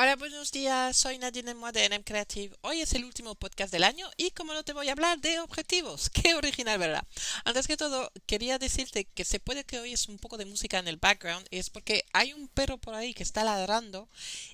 Hola, 0.00 0.14
buenos 0.14 0.52
días. 0.52 0.96
Soy 0.96 1.18
Nadine 1.18 1.54
Moa 1.54 1.72
de 1.72 1.88
NM 1.88 2.04
Creative. 2.04 2.54
Hoy 2.60 2.82
es 2.82 2.94
el 2.94 3.04
último 3.04 3.34
podcast 3.34 3.72
del 3.72 3.82
año 3.82 4.08
y 4.16 4.30
como 4.30 4.54
no 4.54 4.62
te 4.62 4.72
voy 4.72 4.88
a 4.88 4.92
hablar 4.92 5.18
de 5.18 5.40
objetivos. 5.40 6.08
Qué 6.14 6.36
original, 6.36 6.78
¿verdad? 6.78 7.04
Antes 7.44 7.66
que 7.66 7.76
todo, 7.76 8.12
quería 8.24 8.60
decirte 8.60 9.06
que 9.06 9.24
se 9.24 9.40
puede 9.40 9.64
que 9.64 9.80
oyes 9.80 10.06
un 10.06 10.20
poco 10.20 10.36
de 10.36 10.44
música 10.44 10.78
en 10.78 10.86
el 10.86 10.98
background 10.98 11.48
y 11.50 11.58
es 11.58 11.68
porque 11.68 12.04
hay 12.12 12.32
un 12.32 12.46
perro 12.46 12.78
por 12.78 12.94
ahí 12.94 13.12
que 13.12 13.24
está 13.24 13.42
ladrando 13.42 14.08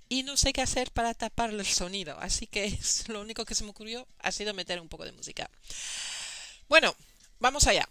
y 0.08 0.22
no 0.22 0.38
sé 0.38 0.54
qué 0.54 0.62
hacer 0.62 0.90
para 0.92 1.12
taparle 1.12 1.60
el 1.60 1.66
sonido. 1.66 2.18
Así 2.20 2.46
que 2.46 2.78
lo 3.08 3.20
único 3.20 3.44
que 3.44 3.54
se 3.54 3.64
me 3.64 3.70
ocurrió 3.70 4.08
ha 4.20 4.32
sido 4.32 4.54
meter 4.54 4.80
un 4.80 4.88
poco 4.88 5.04
de 5.04 5.12
música. 5.12 5.50
Bueno, 6.70 6.96
vamos 7.38 7.66
allá. 7.66 7.86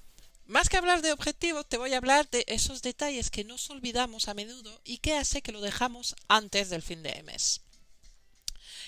Más 0.46 0.68
que 0.68 0.78
hablar 0.78 1.02
de 1.02 1.14
objetivos, 1.14 1.68
te 1.68 1.78
voy 1.78 1.94
a 1.94 1.98
hablar 1.98 2.30
de 2.30 2.44
esos 2.48 2.82
detalles 2.82 3.32
que 3.32 3.46
nos 3.46 3.70
olvidamos 3.70 4.28
a 4.28 4.34
menudo 4.34 4.82
y 4.84 4.98
que 4.98 5.16
hace 5.16 5.41
que 5.41 5.54
lo 5.54 5.62
dejamos 5.62 6.16
antes 6.27 6.70
del 6.70 6.82
fin 6.82 7.02
de 7.02 7.23
mes. 7.23 7.62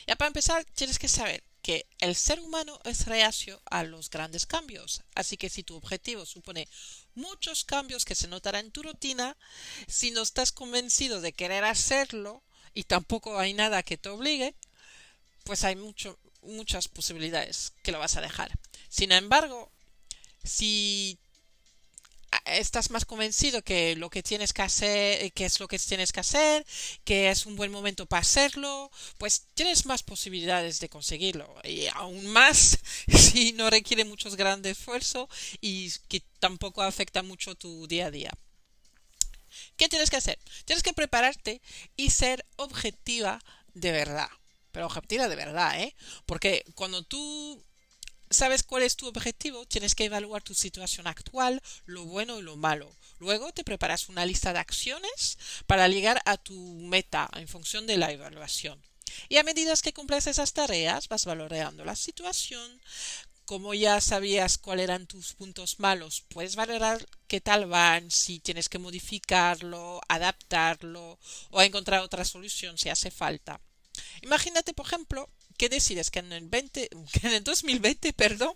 Ya 0.05 0.15
para 0.15 0.27
empezar, 0.27 0.65
tienes 0.75 0.99
que 0.99 1.07
saber 1.07 1.43
que 1.61 1.87
el 1.99 2.15
ser 2.15 2.39
humano 2.41 2.79
es 2.83 3.07
reacio 3.07 3.59
a 3.65 3.83
los 3.83 4.09
grandes 4.09 4.45
cambios. 4.45 5.01
Así 5.15 5.37
que 5.37 5.49
si 5.49 5.63
tu 5.63 5.75
objetivo 5.75 6.25
supone 6.25 6.67
muchos 7.15 7.63
cambios 7.63 8.05
que 8.05 8.13
se 8.13 8.27
notarán 8.27 8.65
en 8.65 8.71
tu 8.71 8.83
rutina, 8.83 9.35
si 9.87 10.11
no 10.11 10.21
estás 10.21 10.51
convencido 10.51 11.21
de 11.21 11.33
querer 11.33 11.63
hacerlo 11.63 12.43
y 12.73 12.83
tampoco 12.83 13.39
hay 13.39 13.53
nada 13.53 13.81
que 13.81 13.97
te 13.97 14.09
obligue, 14.09 14.53
pues 15.43 15.63
hay 15.63 15.75
muchas 15.75 16.87
posibilidades 16.89 17.73
que 17.81 17.91
lo 17.91 17.99
vas 17.99 18.17
a 18.17 18.21
dejar. 18.21 18.51
Sin 18.89 19.11
embargo, 19.11 19.71
si 20.43 21.17
estás 22.45 22.89
más 22.91 23.05
convencido 23.05 23.61
que 23.61 23.95
lo 23.95 24.09
que 24.09 24.23
tienes 24.23 24.53
que 24.53 24.61
hacer, 24.61 25.23
eh, 25.23 25.31
que 25.31 25.45
es 25.45 25.59
lo 25.59 25.67
que 25.67 25.79
tienes 25.79 26.11
que 26.11 26.19
hacer, 26.19 26.65
que 27.03 27.29
es 27.29 27.45
un 27.45 27.55
buen 27.55 27.71
momento 27.71 28.05
para 28.05 28.21
hacerlo, 28.21 28.91
pues 29.17 29.47
tienes 29.53 29.85
más 29.85 30.03
posibilidades 30.03 30.79
de 30.79 30.89
conseguirlo. 30.89 31.53
Y 31.63 31.87
aún 31.87 32.25
más 32.27 32.79
si 33.07 33.53
no 33.53 33.69
requiere 33.69 34.05
mucho 34.05 34.29
gran 34.31 34.65
esfuerzo 34.65 35.29
y 35.61 35.91
que 36.07 36.21
tampoco 36.39 36.81
afecta 36.81 37.23
mucho 37.23 37.55
tu 37.55 37.87
día 37.87 38.07
a 38.07 38.11
día. 38.11 38.31
¿Qué 39.77 39.89
tienes 39.89 40.09
que 40.09 40.17
hacer? 40.17 40.39
Tienes 40.65 40.83
que 40.83 40.93
prepararte 40.93 41.61
y 41.95 42.09
ser 42.09 42.45
objetiva 42.57 43.39
de 43.73 43.91
verdad. 43.91 44.29
Pero 44.71 44.87
objetiva 44.87 45.27
de 45.27 45.35
verdad, 45.35 45.81
¿eh? 45.81 45.95
Porque 46.25 46.65
cuando 46.75 47.03
tú 47.03 47.63
sabes 48.35 48.63
cuál 48.63 48.83
es 48.83 48.95
tu 48.95 49.07
objetivo, 49.07 49.65
tienes 49.65 49.95
que 49.95 50.05
evaluar 50.05 50.43
tu 50.43 50.53
situación 50.53 51.07
actual, 51.07 51.61
lo 51.85 52.05
bueno 52.05 52.37
y 52.39 52.43
lo 52.43 52.55
malo. 52.55 52.95
Luego 53.19 53.51
te 53.53 53.63
preparas 53.63 54.09
una 54.09 54.25
lista 54.25 54.53
de 54.53 54.59
acciones 54.59 55.37
para 55.65 55.87
llegar 55.87 56.21
a 56.25 56.37
tu 56.37 56.53
meta 56.81 57.29
en 57.33 57.47
función 57.47 57.87
de 57.87 57.97
la 57.97 58.11
evaluación. 58.11 58.81
Y 59.29 59.37
a 59.37 59.43
medida 59.43 59.73
que 59.81 59.93
cumples 59.93 60.27
esas 60.27 60.53
tareas, 60.53 61.07
vas 61.07 61.25
valoreando 61.25 61.85
la 61.85 61.95
situación. 61.95 62.81
Como 63.45 63.73
ya 63.73 64.01
sabías 64.01 64.57
cuáles 64.57 64.85
eran 64.85 65.05
tus 65.05 65.33
puntos 65.33 65.79
malos, 65.79 66.23
puedes 66.29 66.55
valorar 66.55 67.07
qué 67.27 67.39
tal 67.41 67.67
van, 67.67 68.09
si 68.09 68.39
tienes 68.39 68.69
que 68.69 68.79
modificarlo, 68.79 70.01
adaptarlo 70.07 71.19
o 71.51 71.61
encontrar 71.61 72.01
otra 72.01 72.25
solución 72.25 72.77
si 72.77 72.89
hace 72.89 73.11
falta. 73.11 73.61
Imagínate, 74.23 74.73
por 74.73 74.87
ejemplo, 74.87 75.29
que 75.57 75.69
decides 75.69 76.09
que 76.09 76.19
en 76.19 76.31
el, 76.31 76.47
20, 76.47 76.89
en 77.23 77.31
el 77.31 77.43
2020, 77.43 78.13
perdón, 78.13 78.55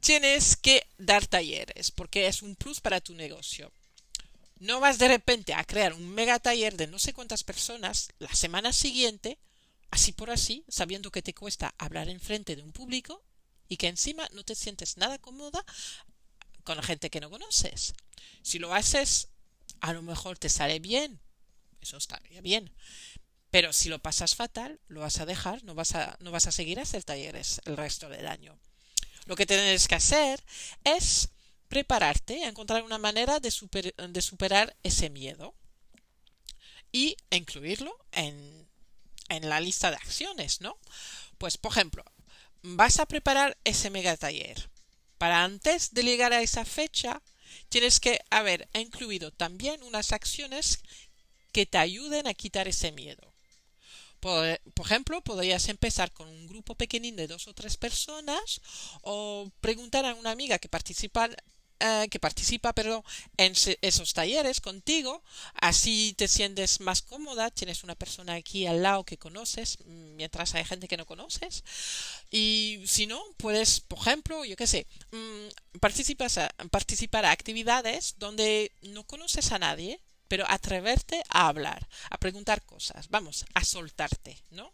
tienes 0.00 0.56
que 0.56 0.86
dar 0.98 1.26
talleres, 1.26 1.90
porque 1.90 2.26
es 2.26 2.42
un 2.42 2.56
plus 2.56 2.80
para 2.80 3.00
tu 3.00 3.14
negocio. 3.14 3.72
No 4.58 4.80
vas 4.80 4.98
de 4.98 5.08
repente 5.08 5.52
a 5.52 5.64
crear 5.64 5.92
un 5.92 6.08
mega 6.08 6.38
taller 6.38 6.76
de 6.76 6.86
no 6.86 6.98
sé 6.98 7.12
cuántas 7.12 7.44
personas 7.44 8.08
la 8.18 8.34
semana 8.34 8.72
siguiente, 8.72 9.38
así 9.90 10.12
por 10.12 10.30
así, 10.30 10.64
sabiendo 10.68 11.10
que 11.10 11.22
te 11.22 11.34
cuesta 11.34 11.74
hablar 11.76 12.08
en 12.08 12.20
frente 12.20 12.56
de 12.56 12.62
un 12.62 12.72
público 12.72 13.22
y 13.68 13.76
que 13.76 13.88
encima 13.88 14.28
no 14.32 14.44
te 14.44 14.54
sientes 14.54 14.96
nada 14.96 15.18
cómoda 15.18 15.64
con 16.64 16.76
la 16.76 16.82
gente 16.82 17.10
que 17.10 17.20
no 17.20 17.30
conoces. 17.30 17.94
Si 18.42 18.58
lo 18.58 18.72
haces, 18.72 19.28
a 19.80 19.92
lo 19.92 20.02
mejor 20.02 20.38
te 20.38 20.48
sale 20.48 20.78
bien, 20.78 21.20
eso 21.80 21.96
estaría 21.96 22.40
bien, 22.40 22.72
pero 23.50 23.72
si 23.72 23.88
lo 23.88 23.98
pasas 23.98 24.34
fatal, 24.34 24.80
lo 24.88 25.00
vas 25.00 25.20
a 25.20 25.26
dejar, 25.26 25.64
no 25.64 25.74
vas 25.74 25.94
a, 25.94 26.16
no 26.20 26.30
vas 26.30 26.46
a 26.46 26.52
seguir 26.52 26.78
a 26.78 26.82
hacer 26.82 27.04
talleres 27.04 27.60
el 27.64 27.76
resto 27.76 28.08
del 28.08 28.26
año. 28.26 28.58
Lo 29.26 29.36
que 29.36 29.46
tienes 29.46 29.88
que 29.88 29.94
hacer 29.94 30.42
es 30.84 31.30
prepararte 31.68 32.44
a 32.44 32.48
encontrar 32.48 32.82
una 32.82 32.98
manera 32.98 33.40
de, 33.40 33.52
de 34.08 34.22
superar 34.22 34.76
ese 34.82 35.10
miedo 35.10 35.54
y 36.92 37.16
incluirlo 37.30 37.96
en, 38.12 38.68
en 39.28 39.48
la 39.48 39.60
lista 39.60 39.90
de 39.90 39.96
acciones, 39.96 40.60
¿no? 40.60 40.78
Pues, 41.38 41.58
por 41.58 41.72
ejemplo, 41.72 42.04
vas 42.62 42.98
a 42.98 43.06
preparar 43.06 43.56
ese 43.64 43.90
mega 43.90 44.16
taller. 44.16 44.70
Para 45.18 45.44
antes 45.44 45.92
de 45.92 46.02
llegar 46.02 46.32
a 46.32 46.42
esa 46.42 46.64
fecha, 46.64 47.22
tienes 47.68 48.00
que 48.00 48.20
haber 48.30 48.68
incluido 48.74 49.32
también 49.32 49.82
unas 49.82 50.12
acciones 50.12 50.80
que 51.52 51.66
te 51.66 51.78
ayuden 51.78 52.26
a 52.26 52.34
quitar 52.34 52.68
ese 52.68 52.92
miedo. 52.92 53.32
Por, 54.20 54.60
ejemplo, 54.84 55.20
podrías 55.22 55.68
empezar 55.68 56.12
con 56.12 56.28
un 56.28 56.46
grupo 56.46 56.74
pequeñín 56.74 57.16
de 57.16 57.26
dos 57.26 57.46
o 57.48 57.54
tres 57.54 57.76
personas 57.76 58.60
o 59.02 59.50
preguntar 59.60 60.04
a 60.04 60.14
una 60.14 60.30
amiga 60.30 60.58
que 60.58 60.68
participa 60.68 61.28
eh, 61.78 62.08
que 62.10 62.18
participa 62.18 62.72
perdón, 62.72 63.02
en 63.36 63.52
esos 63.82 64.14
talleres 64.14 64.62
contigo, 64.62 65.22
así 65.54 66.14
te 66.16 66.26
sientes 66.26 66.80
más 66.80 67.02
cómoda, 67.02 67.50
tienes 67.50 67.84
una 67.84 67.94
persona 67.94 68.32
aquí 68.34 68.66
al 68.66 68.82
lado 68.82 69.04
que 69.04 69.18
conoces, 69.18 69.76
mientras 69.84 70.54
hay 70.54 70.64
gente 70.64 70.88
que 70.88 70.96
no 70.96 71.04
conoces, 71.04 71.64
y 72.30 72.82
si 72.86 73.06
no, 73.06 73.22
puedes, 73.36 73.80
por 73.80 73.98
ejemplo, 73.98 74.46
yo 74.46 74.56
qué 74.56 74.66
sé, 74.66 74.86
mm, 75.12 75.78
participas 75.78 76.40
participar 76.70 77.26
a 77.26 77.32
actividades 77.32 78.14
donde 78.18 78.72
no 78.80 79.04
conoces 79.04 79.52
a 79.52 79.58
nadie, 79.58 80.00
pero 80.28 80.44
atreverte 80.48 81.22
a 81.28 81.48
hablar, 81.48 81.88
a 82.10 82.18
preguntar 82.18 82.62
cosas, 82.64 83.08
vamos, 83.08 83.44
a 83.54 83.64
soltarte, 83.64 84.42
¿no? 84.50 84.72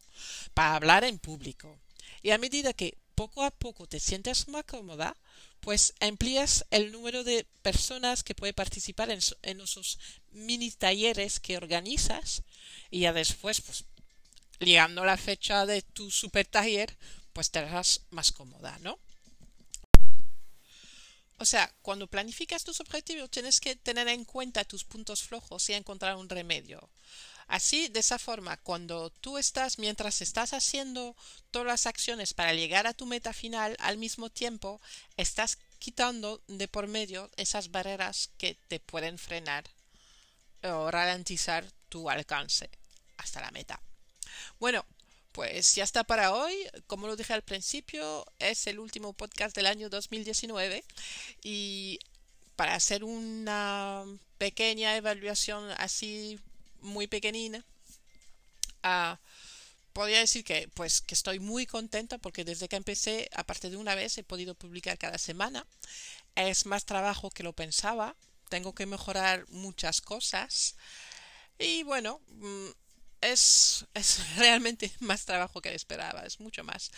Para 0.55 0.75
hablar 0.75 1.05
en 1.05 1.19
público. 1.19 1.79
Y 2.23 2.31
a 2.31 2.39
medida 2.39 2.73
que 2.73 2.97
poco 3.15 3.45
a 3.45 3.51
poco 3.51 3.87
te 3.87 4.01
sientes 4.01 4.49
más 4.49 4.65
cómoda, 4.65 5.17
pues 5.61 5.95
amplías 6.01 6.65
el 6.71 6.91
número 6.91 7.23
de 7.23 7.47
personas 7.63 8.25
que 8.25 8.35
pueden 8.35 8.55
participar 8.55 9.11
en, 9.11 9.61
esos 9.61 9.99
mini 10.33 10.71
talleres 10.73 11.39
que 11.39 11.57
organizas 11.57 12.43
y 12.91 13.01
ya 13.01 13.13
después, 13.13 13.61
pues, 13.61 13.84
llegando 14.59 15.05
la 15.05 15.17
fecha 15.17 15.67
de 15.67 15.83
tu 15.83 16.11
super 16.11 16.47
taller, 16.47 16.97
pues 17.33 17.51
te 17.51 17.61
harás 17.61 18.03
más 18.11 18.33
cómoda, 18.33 18.79
¿no? 18.81 18.99
O 21.42 21.44
sea, 21.44 21.75
cuando 21.82 22.06
planificas 22.06 22.62
tus 22.62 22.78
objetivos 22.78 23.28
tienes 23.28 23.58
que 23.58 23.75
tener 23.75 24.06
en 24.06 24.25
cuenta 24.25 24.62
tus 24.62 24.84
puntos 24.84 25.25
flojos 25.25 25.69
y 25.69 25.72
encontrar 25.72 26.14
un 26.14 26.28
remedio. 26.28 26.88
Así, 27.48 27.88
de 27.88 27.98
esa 27.98 28.20
forma, 28.20 28.58
cuando 28.58 29.10
tú 29.10 29.38
estás, 29.38 29.80
mientras 29.80 30.22
estás 30.22 30.53
haciendo 30.53 31.16
todas 31.50 31.66
las 31.66 31.86
acciones 31.88 32.32
para 32.32 32.54
llegar 32.54 32.86
a 32.86 32.94
tu 32.94 33.06
meta 33.06 33.32
final, 33.32 33.76
al 33.80 33.98
mismo 33.98 34.30
tiempo 34.30 34.80
estás 35.16 35.58
quitando 35.80 36.41
de 36.47 36.69
por 36.69 36.86
medio 36.86 37.28
esas 37.36 37.72
barreras 37.72 38.30
que 38.38 38.56
te 38.69 38.78
pueden 38.78 39.19
frenar 39.19 39.64
o 40.62 40.92
ralentizar 40.92 41.66
tu 41.88 42.09
alcance 42.09 42.70
hasta 43.16 43.41
la 43.41 43.50
meta. 43.50 43.82
Bueno, 44.60 44.86
pues 45.32 45.75
ya 45.75 45.84
está 45.84 46.04
para 46.04 46.32
hoy. 46.34 46.54
Como 46.87 47.06
lo 47.06 47.16
dije 47.16 47.32
al 47.32 47.43
principio, 47.43 48.25
es 48.38 48.66
el 48.66 48.78
último 48.78 49.12
podcast 49.12 49.56
del 49.56 49.66
año 49.66 49.88
2019 49.88 50.84
y 51.43 51.98
para 52.56 52.75
hacer 52.75 53.04
una 53.04 54.04
pequeña 54.38 54.97
evaluación 54.97 55.71
así 55.78 56.38
muy 56.81 57.06
pequeñina, 57.06 57.65
ah, 58.83 59.18
podría 59.92 60.18
decir 60.21 60.45
que 60.45 60.68
pues 60.74 61.01
que 61.01 61.15
estoy 61.15 61.39
muy 61.39 61.66
contenta 61.66 62.18
porque 62.18 62.45
desde 62.45 62.68
que 62.68 62.77
empecé, 62.77 63.28
aparte 63.34 63.71
de 63.71 63.77
una 63.77 63.95
vez, 63.95 64.16
he 64.18 64.24
podido 64.24 64.54
publicar 64.54 64.98
cada 64.98 65.18
semana. 65.18 65.66
Es 66.34 66.66
más 66.66 66.84
trabajo 66.86 67.30
que 67.30 67.42
lo 67.42 67.53
pensaba. 67.53 68.16
Tengo 68.48 68.74
que 68.74 68.86
mejorar 68.86 69.47
muchas 69.48 70.01
cosas. 70.01 70.77
Y 71.59 71.83
bueno, 71.84 72.21
mm, 72.28 72.68
es, 73.22 73.86
es 73.95 74.21
realmente 74.36 74.92
más 75.01 75.24
trabajo 75.24 75.60
que 75.63 75.74
esperaba, 75.74 76.22
es 76.22 76.41
mucho 76.41 76.65
más. 76.65 76.91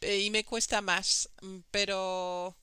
Eh, 0.00 0.20
y 0.20 0.30
me 0.30 0.44
cuesta 0.44 0.80
más, 0.80 1.28
mm, 1.42 1.58
pero 1.70 2.56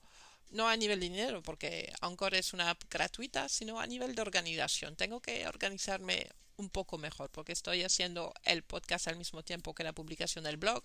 no 0.51 0.67
a 0.67 0.75
nivel 0.77 0.99
de 0.99 1.09
dinero, 1.09 1.41
porque 1.43 1.93
Encore 2.01 2.37
es 2.37 2.53
una 2.53 2.77
gratuita, 2.89 3.49
sino 3.49 3.79
a 3.79 3.87
nivel 3.87 4.15
de 4.15 4.21
organización. 4.21 4.95
Tengo 4.95 5.21
que 5.21 5.47
organizarme 5.47 6.29
un 6.57 6.69
poco 6.69 6.97
mejor, 6.97 7.29
porque 7.29 7.53
estoy 7.53 7.83
haciendo 7.83 8.33
el 8.43 8.63
podcast 8.63 9.07
al 9.07 9.17
mismo 9.17 9.43
tiempo 9.43 9.75
que 9.75 9.83
la 9.83 9.93
publicación 9.93 10.43
del 10.43 10.57
blog 10.57 10.83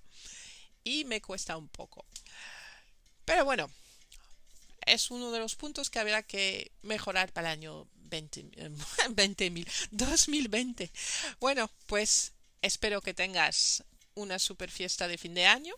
y 0.85 1.05
me 1.05 1.20
cuesta 1.20 1.56
un 1.56 1.69
poco. 1.69 2.05
Pero 3.25 3.44
bueno, 3.44 3.70
es 4.85 5.11
uno 5.11 5.31
de 5.31 5.38
los 5.38 5.56
puntos 5.56 5.91
que 5.91 5.99
habrá 5.99 6.23
que 6.23 6.73
mejorar 6.82 7.32
para 7.32 7.53
el 7.53 7.59
año 7.59 7.87
20, 8.12 8.50
20.000, 9.09 9.88
2020. 9.91 10.91
Bueno, 11.41 11.70
pues 11.87 12.32
espero 12.61 13.00
que 13.00 13.14
tengas 13.14 13.82
una 14.14 14.38
super 14.38 14.70
fiesta 14.70 15.09
de 15.09 15.17
fin 15.17 15.32
de 15.32 15.47
año. 15.47 15.75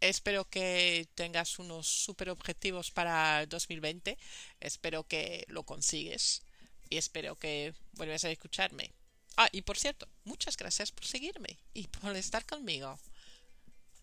Espero 0.00 0.44
que 0.44 1.08
tengas 1.14 1.58
unos 1.58 1.86
super 1.86 2.28
objetivos 2.30 2.90
para 2.90 3.46
2020. 3.46 4.18
Espero 4.60 5.04
que 5.04 5.44
lo 5.48 5.64
consigues. 5.64 6.42
Y 6.90 6.98
espero 6.98 7.36
que 7.36 7.74
vuelvas 7.92 8.24
a 8.24 8.30
escucharme. 8.30 8.92
Ah, 9.36 9.48
y 9.52 9.62
por 9.62 9.78
cierto, 9.78 10.08
muchas 10.24 10.56
gracias 10.56 10.92
por 10.92 11.06
seguirme 11.06 11.58
y 11.72 11.86
por 11.86 12.14
estar 12.16 12.44
conmigo. 12.44 12.98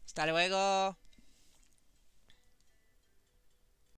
Hasta 0.05 0.25
luego. 0.25 0.97